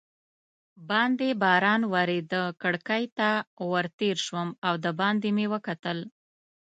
باندې 0.89 1.27
باران 1.43 1.81
ورېده، 1.93 2.43
کړکۍ 2.61 3.03
ته 3.17 3.29
ور 3.71 3.85
تېر 3.99 4.17
شوم 4.25 4.49
او 4.67 4.73
دباندې 4.85 5.29
مې 5.37 5.45
وکتل. 5.53 5.99